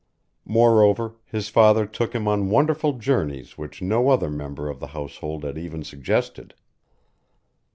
Moreover, 0.47 1.13
his 1.25 1.49
father 1.49 1.85
took 1.85 2.15
him 2.15 2.27
on 2.27 2.49
wonderful 2.49 2.93
journeys 2.93 3.55
which 3.55 3.83
no 3.83 4.09
other 4.09 4.31
member 4.31 4.67
of 4.67 4.79
the 4.79 4.87
household 4.97 5.43
had 5.43 5.59
even 5.59 5.83
suggested. 5.83 6.55